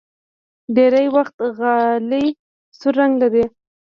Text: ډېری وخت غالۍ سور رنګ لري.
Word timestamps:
ډېری 0.75 1.05
وخت 1.15 1.35
غالۍ 1.59 2.27
سور 2.79 2.93
رنګ 2.99 3.13
لري. 3.21 3.43